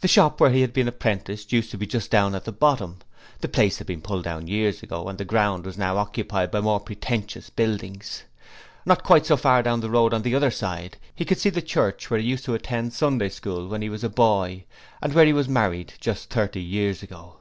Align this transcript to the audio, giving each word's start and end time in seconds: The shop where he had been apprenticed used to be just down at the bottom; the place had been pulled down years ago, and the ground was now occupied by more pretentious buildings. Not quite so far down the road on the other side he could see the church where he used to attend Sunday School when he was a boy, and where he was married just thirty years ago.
The 0.00 0.08
shop 0.08 0.40
where 0.40 0.50
he 0.50 0.60
had 0.60 0.72
been 0.72 0.88
apprenticed 0.88 1.52
used 1.52 1.70
to 1.70 1.78
be 1.78 1.86
just 1.86 2.10
down 2.10 2.34
at 2.34 2.46
the 2.46 2.50
bottom; 2.50 2.96
the 3.42 3.46
place 3.48 3.78
had 3.78 3.86
been 3.86 4.00
pulled 4.00 4.24
down 4.24 4.48
years 4.48 4.82
ago, 4.82 5.06
and 5.06 5.16
the 5.18 5.24
ground 5.24 5.64
was 5.66 5.78
now 5.78 5.98
occupied 5.98 6.50
by 6.50 6.60
more 6.60 6.80
pretentious 6.80 7.48
buildings. 7.48 8.24
Not 8.84 9.04
quite 9.04 9.24
so 9.24 9.36
far 9.36 9.62
down 9.62 9.78
the 9.80 9.88
road 9.88 10.12
on 10.14 10.22
the 10.22 10.34
other 10.34 10.50
side 10.50 10.96
he 11.14 11.24
could 11.24 11.38
see 11.38 11.50
the 11.50 11.62
church 11.62 12.10
where 12.10 12.18
he 12.18 12.26
used 12.26 12.44
to 12.46 12.54
attend 12.54 12.92
Sunday 12.92 13.28
School 13.28 13.68
when 13.68 13.82
he 13.82 13.88
was 13.88 14.02
a 14.02 14.08
boy, 14.08 14.64
and 15.00 15.12
where 15.14 15.26
he 15.26 15.32
was 15.32 15.48
married 15.48 15.94
just 16.00 16.28
thirty 16.30 16.60
years 16.60 17.04
ago. 17.04 17.36